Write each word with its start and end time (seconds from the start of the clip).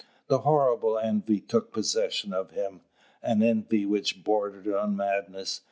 A 0.31 0.39
horrible 0.39 0.97
envy 0.97 1.39
took 1.39 1.71
possession 1.71 2.33
of 2.33 2.49
him 2.49 2.81
an 3.21 3.43
envy 3.43 3.85
which 3.85 4.23
bordered 4.23 4.67
on 4.67 4.95
madness. 4.95 5.59